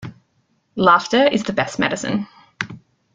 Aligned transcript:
Laughter 0.77 1.27
is 1.27 1.43
the 1.43 1.53
best 1.53 1.77
medicine. 1.77 2.25